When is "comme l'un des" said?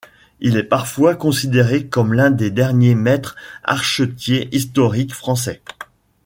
1.85-2.49